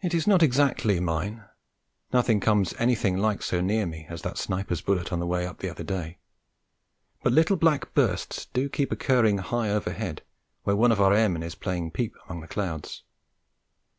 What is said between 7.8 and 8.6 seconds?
bursts